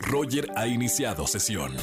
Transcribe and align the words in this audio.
Roger 0.00 0.48
ha 0.56 0.66
iniciado 0.66 1.26
sesión. 1.26 1.74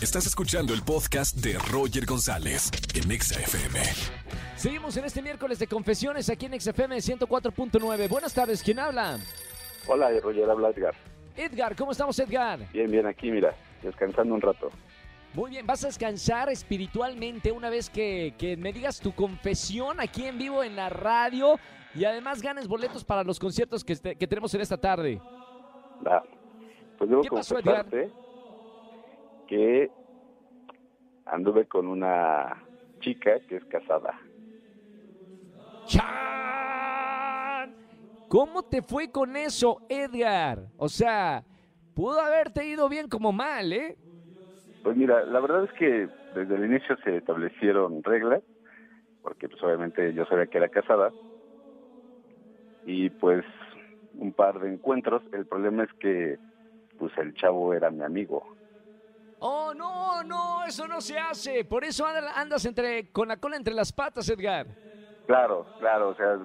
Estás 0.00 0.26
escuchando 0.26 0.74
el 0.74 0.82
podcast 0.82 1.36
de 1.36 1.58
Roger 1.70 2.06
González 2.06 2.70
en 2.94 3.10
Exa 3.10 3.40
FM. 3.40 3.80
Seguimos 4.56 4.96
en 4.96 5.04
este 5.04 5.22
miércoles 5.22 5.58
de 5.58 5.66
confesiones 5.66 6.28
aquí 6.30 6.46
en 6.46 6.60
XFM 6.60 6.96
104.9. 6.96 8.08
Buenas 8.08 8.34
tardes, 8.34 8.62
¿quién 8.62 8.78
habla? 8.78 9.18
Hola, 9.86 10.08
Roger, 10.22 10.48
habla 10.50 10.70
Edgar. 10.70 10.94
Edgar, 11.36 11.76
¿cómo 11.76 11.92
estamos, 11.92 12.18
Edgar? 12.18 12.60
Bien, 12.72 12.90
bien, 12.90 13.06
aquí, 13.06 13.30
mira, 13.30 13.54
descansando 13.82 14.34
un 14.34 14.40
rato. 14.40 14.70
Muy 15.34 15.50
bien, 15.50 15.66
vas 15.66 15.84
a 15.84 15.88
descansar 15.88 16.48
espiritualmente 16.48 17.52
una 17.52 17.70
vez 17.70 17.90
que, 17.90 18.34
que 18.38 18.56
me 18.56 18.72
digas 18.72 18.98
tu 18.98 19.14
confesión 19.14 20.00
aquí 20.00 20.24
en 20.26 20.38
vivo 20.38 20.64
en 20.64 20.74
la 20.74 20.88
radio 20.88 21.58
y 21.94 22.04
además 22.04 22.40
ganes 22.42 22.66
boletos 22.66 23.04
para 23.04 23.22
los 23.22 23.38
conciertos 23.38 23.84
que, 23.84 23.92
este- 23.92 24.16
que 24.16 24.26
tenemos 24.26 24.52
en 24.54 24.62
esta 24.62 24.76
tarde. 24.78 25.20
Va. 26.06 26.22
Pues 26.98 27.08
debo 27.10 27.22
confesarte 27.24 28.12
que 29.46 29.92
anduve 31.24 31.66
con 31.66 31.86
una 31.86 32.66
chica 33.00 33.38
que 33.48 33.56
es 33.56 33.64
casada. 33.66 34.16
¡Chan! 35.84 37.76
¿Cómo 38.26 38.64
te 38.64 38.82
fue 38.82 39.10
con 39.10 39.36
eso, 39.36 39.80
Edgar? 39.88 40.66
O 40.76 40.88
sea, 40.88 41.44
pudo 41.94 42.20
haberte 42.20 42.66
ido 42.66 42.88
bien 42.88 43.08
como 43.08 43.30
mal, 43.32 43.72
¿eh? 43.72 43.96
Pues 44.82 44.96
mira, 44.96 45.24
la 45.24 45.38
verdad 45.40 45.64
es 45.64 45.72
que 45.74 46.08
desde 46.32 46.56
el 46.56 46.64
inicio 46.64 46.96
se 47.04 47.16
establecieron 47.16 48.02
reglas, 48.02 48.42
porque 49.22 49.48
pues 49.48 49.62
obviamente 49.62 50.12
yo 50.14 50.26
sabía 50.26 50.46
que 50.48 50.58
era 50.58 50.68
casada, 50.68 51.14
y 52.84 53.10
pues 53.10 53.44
un 54.14 54.32
par 54.32 54.58
de 54.60 54.72
encuentros. 54.72 55.22
El 55.32 55.46
problema 55.46 55.84
es 55.84 55.90
que 56.00 56.38
pues 56.98 57.12
el 57.18 57.34
chavo 57.34 57.72
era 57.74 57.90
mi 57.90 58.02
amigo. 58.02 58.44
Oh, 59.40 59.72
no, 59.74 60.22
no, 60.24 60.64
eso 60.64 60.88
no 60.88 61.00
se 61.00 61.18
hace. 61.18 61.64
Por 61.64 61.84
eso 61.84 62.04
anda- 62.06 62.32
andas 62.34 62.64
entre, 62.64 63.10
con 63.12 63.28
la 63.28 63.36
cola 63.36 63.56
entre 63.56 63.72
las 63.74 63.92
patas, 63.92 64.28
Edgar. 64.28 64.66
Claro, 65.26 65.66
claro, 65.78 66.08
o 66.10 66.14
sea, 66.16 66.38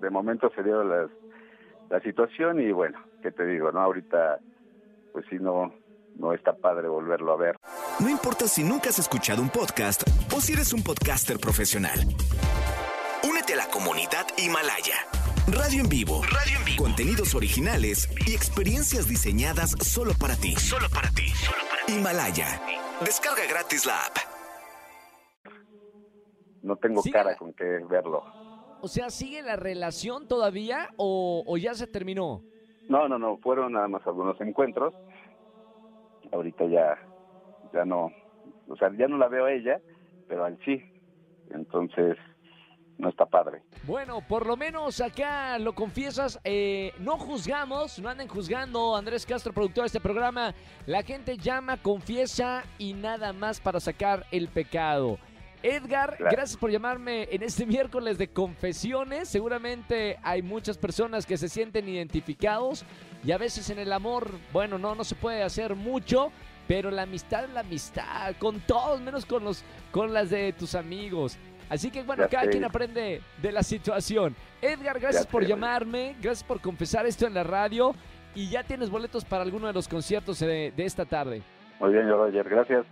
de 0.00 0.10
momento 0.10 0.50
se 0.54 0.62
dio 0.62 0.84
las- 0.84 1.10
la 1.90 2.00
situación 2.00 2.60
y 2.60 2.70
bueno, 2.72 2.98
¿qué 3.22 3.32
te 3.32 3.44
digo? 3.44 3.72
no 3.72 3.80
Ahorita, 3.80 4.38
pues 5.12 5.24
sí, 5.28 5.36
no, 5.40 5.74
no 6.16 6.32
está 6.32 6.52
padre 6.54 6.88
volverlo 6.88 7.32
a 7.32 7.36
ver. 7.36 7.56
No 8.00 8.08
importa 8.08 8.46
si 8.46 8.62
nunca 8.62 8.90
has 8.90 8.98
escuchado 8.98 9.42
un 9.42 9.50
podcast 9.50 10.02
o 10.34 10.40
si 10.40 10.52
eres 10.52 10.72
un 10.72 10.82
podcaster 10.82 11.38
profesional. 11.38 11.98
Únete 13.28 13.54
a 13.54 13.56
la 13.56 13.66
comunidad 13.68 14.26
Himalaya. 14.38 14.94
Radio 15.48 15.80
en 15.82 15.88
vivo. 15.88 16.22
Radio 16.22 16.58
en 16.58 16.64
vivo. 16.64 16.82
Contenidos 16.84 17.34
originales 17.34 18.08
y 18.26 18.34
experiencias 18.34 19.08
diseñadas 19.08 19.70
solo 19.82 20.12
para 20.18 20.34
ti. 20.36 20.52
Solo 20.56 20.86
para 20.92 21.08
ti. 21.10 21.32
Himalaya. 21.88 22.60
Descarga 23.00 23.42
gratis 23.48 23.84
la 23.86 23.96
app. 24.06 24.16
No 26.62 26.76
tengo 26.76 27.02
Sí, 27.02 27.10
cara 27.10 27.36
con 27.36 27.52
que 27.54 27.64
verlo. 27.88 28.22
O 28.80 28.88
sea, 28.88 29.10
¿sigue 29.10 29.42
la 29.42 29.56
relación 29.56 30.28
todavía 30.28 30.88
o, 30.96 31.42
o 31.46 31.56
ya 31.56 31.74
se 31.74 31.86
terminó? 31.86 32.42
No, 32.88 33.08
no, 33.08 33.18
no, 33.18 33.38
fueron 33.38 33.72
nada 33.72 33.88
más 33.88 34.06
algunos 34.06 34.40
encuentros. 34.40 34.94
Ahorita 36.32 36.64
ya, 36.66 36.96
ya 37.72 37.84
no, 37.84 38.10
o 38.68 38.76
sea, 38.76 38.90
ya 38.96 39.06
no 39.08 39.18
la 39.18 39.28
veo 39.28 39.46
a 39.46 39.52
ella, 39.52 39.80
pero 40.28 40.44
al 40.44 40.58
sí. 40.64 40.82
Entonces, 41.50 42.16
no 42.98 43.08
está 43.08 43.26
padre. 43.26 43.62
Bueno, 43.84 44.20
por 44.26 44.46
lo 44.46 44.56
menos 44.56 45.00
acá 45.00 45.58
lo 45.58 45.74
confiesas, 45.74 46.38
eh, 46.44 46.92
no 46.98 47.18
juzgamos, 47.18 47.98
no 47.98 48.08
anden 48.08 48.28
juzgando, 48.28 48.94
Andrés 48.96 49.26
Castro, 49.26 49.52
productor 49.52 49.82
de 49.84 49.86
este 49.86 50.00
programa, 50.00 50.54
la 50.86 51.02
gente 51.02 51.36
llama, 51.36 51.76
confiesa 51.82 52.64
y 52.78 52.92
nada 52.94 53.32
más 53.32 53.60
para 53.60 53.80
sacar 53.80 54.26
el 54.30 54.48
pecado. 54.48 55.18
Edgar, 55.64 56.16
Claro. 56.16 56.32
gracias 56.32 56.56
por 56.56 56.70
llamarme 56.72 57.28
en 57.30 57.42
este 57.42 57.66
miércoles 57.66 58.18
de 58.18 58.28
confesiones. 58.28 59.28
Seguramente 59.28 60.18
hay 60.22 60.42
muchas 60.42 60.76
personas 60.76 61.24
que 61.24 61.36
se 61.36 61.48
sienten 61.48 61.88
identificados 61.88 62.84
y 63.24 63.30
a 63.32 63.38
veces 63.38 63.70
en 63.70 63.78
el 63.78 63.92
amor, 63.92 64.30
bueno, 64.52 64.78
no, 64.78 64.94
no 64.94 65.04
se 65.04 65.14
puede 65.14 65.42
hacer 65.44 65.76
mucho, 65.76 66.32
pero 66.66 66.90
la 66.90 67.02
amistad 67.02 67.44
es 67.44 67.50
la 67.50 67.60
amistad, 67.60 68.34
con 68.38 68.60
todos, 68.60 69.00
menos 69.00 69.24
con, 69.26 69.44
los, 69.44 69.64
con 69.90 70.12
las 70.12 70.30
de 70.30 70.52
tus 70.52 70.74
amigos. 70.74 71.38
Así 71.72 71.90
que 71.90 72.02
bueno, 72.02 72.24
Ya 72.24 72.28
cada 72.28 72.44
sé. 72.44 72.50
quien 72.50 72.64
aprende 72.66 73.22
de 73.40 73.50
la 73.52 73.62
situación. 73.62 74.36
Edgar, 74.60 75.00
gracias 75.00 75.24
Ya 75.24 75.30
por 75.30 75.42
sé, 75.42 75.48
llamarme, 75.48 76.14
gracias 76.20 76.44
por 76.44 76.60
confesar 76.60 77.06
esto 77.06 77.26
en 77.26 77.32
la 77.32 77.44
radio 77.44 77.94
y 78.34 78.50
ya 78.50 78.62
tienes 78.62 78.90
boletos 78.90 79.24
para 79.24 79.42
alguno 79.42 79.68
de 79.68 79.72
los 79.72 79.88
conciertos 79.88 80.38
de, 80.40 80.70
de 80.76 80.84
esta 80.84 81.06
tarde. 81.06 81.40
Muy 81.80 81.92
bien, 81.94 82.06
yo, 82.06 82.18
Roger, 82.18 82.46
gracias. 82.46 82.84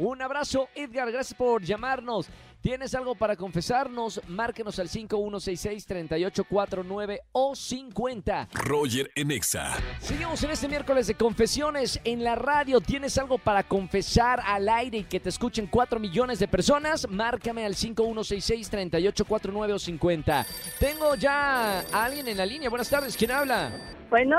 Un 0.00 0.22
abrazo, 0.22 0.70
Edgar, 0.74 1.12
gracias 1.12 1.36
por 1.36 1.60
llamarnos. 1.62 2.26
¿Tienes 2.62 2.94
algo 2.94 3.14
para 3.14 3.36
confesarnos? 3.36 4.18
Márquenos 4.28 4.78
al 4.78 4.88
5166-3849 4.88 7.20
o 7.32 7.54
50. 7.54 8.48
Roger 8.54 9.10
en 9.14 9.30
Exa. 9.30 9.76
Seguimos 9.98 10.42
en 10.42 10.52
este 10.52 10.68
miércoles 10.68 11.06
de 11.06 11.14
confesiones 11.16 12.00
en 12.04 12.24
la 12.24 12.34
radio. 12.34 12.80
¿Tienes 12.80 13.18
algo 13.18 13.36
para 13.36 13.62
confesar 13.62 14.40
al 14.46 14.70
aire 14.70 14.96
y 14.98 15.04
que 15.04 15.20
te 15.20 15.28
escuchen 15.28 15.66
4 15.66 16.00
millones 16.00 16.38
de 16.38 16.48
personas? 16.48 17.06
Márcame 17.10 17.66
al 17.66 17.74
5166-3849 17.74 19.72
o 19.74 19.78
50. 19.78 20.46
Tengo 20.78 21.14
ya 21.16 21.80
a 21.80 22.04
alguien 22.06 22.26
en 22.28 22.38
la 22.38 22.46
línea. 22.46 22.70
Buenas 22.70 22.88
tardes, 22.88 23.18
¿quién 23.18 23.32
habla? 23.32 23.70
Bueno, 24.08 24.38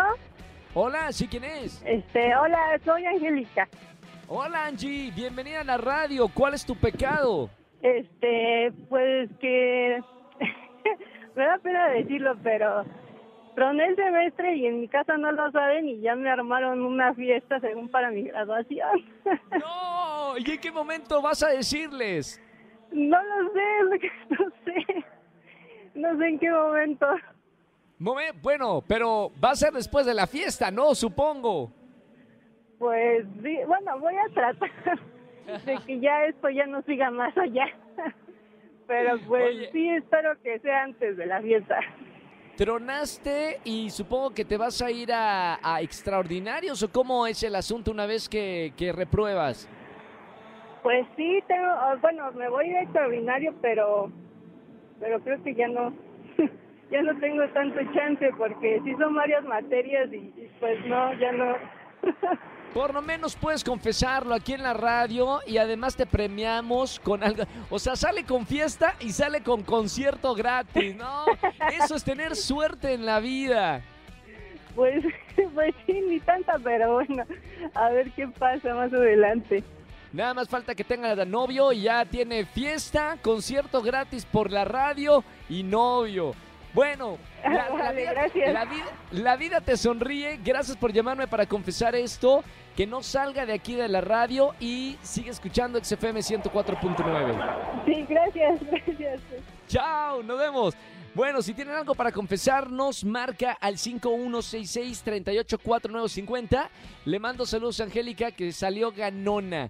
Hola, 0.74 1.12
¿sí 1.12 1.28
quién 1.28 1.44
es? 1.44 1.84
este, 1.86 2.36
hola, 2.36 2.80
soy 2.84 3.06
Angélica. 3.06 3.70
Hola 4.34 4.66
Angie, 4.68 5.12
bienvenida 5.14 5.60
a 5.60 5.64
la 5.66 5.78
radio. 5.78 6.30
¿Cuál 6.34 6.54
es 6.54 6.66
tu 6.66 6.74
pecado? 6.76 7.50
Este, 7.82 8.72
pues 8.88 9.30
que 9.42 10.02
me 11.36 11.44
da 11.46 11.58
pena 11.58 11.88
decirlo, 11.90 12.38
pero 12.42 12.86
troné 13.56 13.88
el 13.88 13.96
semestre 13.98 14.56
y 14.56 14.68
en 14.68 14.80
mi 14.80 14.88
casa 14.88 15.18
no 15.18 15.34
lo 15.34 15.52
saben 15.52 15.86
y 15.90 16.00
ya 16.00 16.16
me 16.16 16.30
armaron 16.30 16.82
una 16.82 17.14
fiesta 17.14 17.60
según 17.60 17.90
para 17.90 18.10
mi 18.12 18.24
graduación. 18.24 18.90
No, 19.60 20.38
¿y 20.38 20.50
en 20.52 20.60
qué 20.62 20.72
momento 20.72 21.22
vas 21.22 21.44
a 21.44 21.50
decirles? 21.50 22.40
no 22.92 23.18
lo 23.22 23.52
sé, 23.52 24.10
no 24.30 24.38
sé, 24.64 25.06
no 25.96 26.18
sé 26.18 26.28
en 26.28 26.40
qué 26.40 26.50
momento. 26.50 27.06
Momen- 28.00 28.40
Bueno, 28.42 28.82
pero 28.88 29.30
va 29.44 29.52
a 29.52 29.56
ser 29.56 29.74
después 29.74 30.06
de 30.06 30.14
la 30.14 30.26
fiesta, 30.28 30.72
¿no? 30.72 30.96
Supongo. 30.96 31.74
Pues 32.82 33.28
sí, 33.44 33.60
bueno, 33.68 34.00
voy 34.00 34.16
a 34.16 34.34
tratar 34.34 34.72
de 35.66 35.78
que 35.86 36.00
ya 36.00 36.26
esto 36.26 36.50
ya 36.50 36.66
no 36.66 36.82
siga 36.82 37.12
más 37.12 37.38
allá. 37.38 37.68
Pero 38.88 39.20
pues 39.28 39.50
Oye. 39.50 39.70
sí, 39.72 39.88
espero 39.92 40.32
que 40.42 40.58
sea 40.62 40.86
antes 40.86 41.16
de 41.16 41.28
la 41.28 41.40
fiesta. 41.44 41.80
Tronaste 42.58 43.60
y 43.64 43.92
supongo 43.92 44.32
que 44.32 44.46
te 44.46 44.58
vas 44.58 44.82
a 44.82 44.90
ir 44.90 45.14
a, 45.14 45.60
a 45.62 45.82
extraordinarios 45.82 46.82
o 46.82 46.92
cómo 46.92 47.28
es 47.28 47.44
el 47.44 47.54
asunto 47.54 47.92
una 47.92 48.08
vez 48.08 48.28
que, 48.28 48.74
que 48.76 48.92
repruebas. 48.92 49.70
Pues 50.82 51.06
sí, 51.16 51.40
tengo, 51.48 51.68
ah, 51.68 52.00
bueno, 52.02 52.32
me 52.32 52.50
voy 52.50 52.68
de 52.68 52.82
extraordinario, 52.82 53.54
pero, 53.62 54.12
pero 55.00 55.20
creo 55.20 55.44
que 55.44 55.54
ya 55.54 55.68
no, 55.68 55.94
ya 56.90 57.04
no 57.04 57.16
tengo 57.20 57.48
tanto 57.50 57.80
chance 57.94 58.28
porque 58.40 58.82
sí 58.84 58.96
son 58.98 59.14
varias 59.14 59.44
materias 59.46 60.12
y, 60.12 60.16
y 60.18 60.52
pues 60.60 60.84
no, 60.88 61.14
ya 61.20 61.32
no. 61.32 61.56
Por 62.74 62.94
lo 62.94 63.02
menos 63.02 63.36
puedes 63.36 63.66
confesarlo 63.66 64.34
aquí 64.34 64.54
en 64.54 64.64
la 64.64 64.74
radio 64.74 65.42
y 65.46 65.58
además 65.58 65.96
te 65.96 66.06
premiamos 66.06 67.02
con 67.02 67.22
algo. 67.22 67.44
O 67.70 67.78
sea, 67.80 67.98
sale 67.98 68.24
con 68.24 68.46
fiesta 68.46 68.96
y 69.02 69.12
sale 69.12 69.44
con 69.44 69.64
concierto 69.64 70.34
gratis, 70.34 70.96
¿no? 70.96 71.26
Eso 71.84 71.96
es 71.96 72.04
tener 72.04 72.36
suerte 72.36 72.94
en 72.94 73.06
la 73.06 73.20
vida. 73.20 73.82
Pues, 74.74 75.04
pues 75.54 75.76
sí, 75.86 76.02
ni 76.08 76.22
tanta, 76.22 76.58
pero 76.64 76.94
bueno, 76.94 77.26
a 77.74 77.90
ver 77.90 78.10
qué 78.12 78.28
pasa 78.30 78.74
más 78.74 78.94
adelante. 78.94 79.64
Nada 80.14 80.34
más 80.34 80.48
falta 80.48 80.74
que 80.74 80.84
tenga 80.86 81.14
novio 81.26 81.74
y 81.74 81.84
ya 81.84 82.06
tiene 82.06 82.46
fiesta, 82.46 83.18
concierto 83.22 83.82
gratis 83.82 84.26
por 84.26 84.50
la 84.50 84.66
radio 84.66 85.24
y 85.50 85.64
novio. 85.64 86.34
Bueno, 86.74 87.18
la, 87.44 87.50
la 87.50 87.70
Vale, 87.70 88.02
vida, 88.02 88.14
gracias. 88.14 88.54
la 88.54 88.66
vida- 88.66 88.92
la 89.12 89.36
vida 89.36 89.62
te 89.62 89.76
sonríe. 89.78 90.40
Gracias 90.44 90.78
por 90.78 90.92
llamarme 90.94 91.28
para 91.28 91.46
confesar 91.46 91.96
esto. 91.96 92.44
Que 92.76 92.88
no 92.88 93.04
salga 93.04 93.46
de 93.46 93.52
aquí 93.54 93.76
de 93.76 93.90
la 93.90 94.00
radio 94.00 94.56
y 94.60 94.98
sigue 95.02 95.30
escuchando 95.30 95.78
XFM 95.84 96.22
104.9. 96.22 97.84
Sí, 97.86 98.06
gracias, 98.08 98.62
gracias. 98.98 99.20
Chao, 99.68 100.24
nos 100.24 100.40
vemos. 100.40 100.74
Bueno, 101.14 101.42
si 101.42 101.54
tienen 101.54 101.76
algo 101.76 101.94
para 101.94 102.14
confesarnos, 102.14 103.04
marca 103.04 103.58
al 103.60 103.76
5166-384950. 103.76 106.70
Le 107.04 107.20
mando 107.20 107.46
saludos 107.46 107.82
a 107.82 107.84
Angélica, 107.84 108.32
que 108.32 108.54
salió 108.54 108.94
ganona. 108.94 109.70